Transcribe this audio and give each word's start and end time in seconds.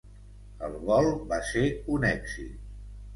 El 0.67 0.77
vol 0.87 1.09
va 1.33 1.39
ser 1.49 1.65
un 1.97 2.07
èxit. 2.09 2.57